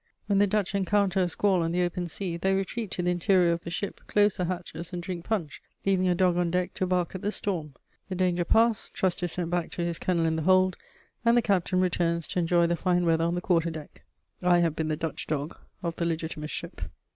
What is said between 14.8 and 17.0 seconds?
the Dutch dog of the Legitimist ship.